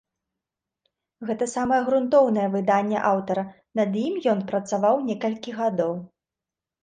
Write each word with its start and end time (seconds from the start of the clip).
Гэта 1.29 1.45
самае 1.55 1.81
грунтоўнае 1.89 2.45
выданне 2.55 3.03
аўтара, 3.11 3.43
над 3.79 3.91
ім 4.07 4.17
ён 4.35 4.39
працаваў 4.53 4.95
некалькі 5.11 5.51
гадоў. 5.61 5.93